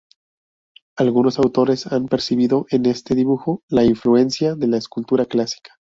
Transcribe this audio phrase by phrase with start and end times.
[0.97, 5.75] Algunos autores han percibido en este dibujo la influencia de la escultura clásica.